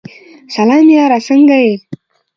سلام 0.55 0.85
یاره 0.95 1.19
سنګه 1.27 1.57
یی؟ 1.65 1.73